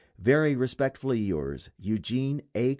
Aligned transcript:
Very 0.17 0.55
respectfully 0.55 1.19
yours, 1.19 1.69
EUGENE 1.77 2.41
A. 2.55 2.69